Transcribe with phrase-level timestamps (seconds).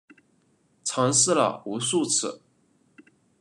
[0.83, 2.41] 尝试了无数次